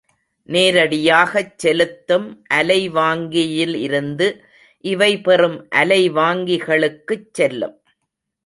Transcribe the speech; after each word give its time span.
நேரடியாகச் 0.49 1.59
செலுத்தும் 1.59 2.25
அலைவாங்கியிலிருந்து 2.53 4.27
இவை 4.85 5.21
பெறும் 5.21 5.67
அலைவாங்கிகளுக்குச் 5.75 7.29
செல்லும். 7.31 7.77